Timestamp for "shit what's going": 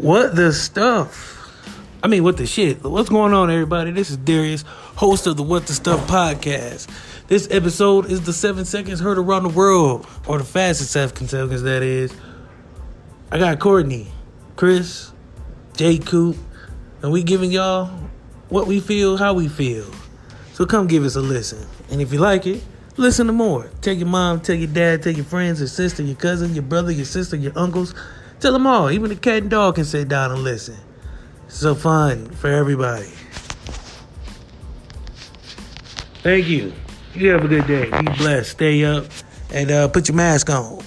2.46-3.34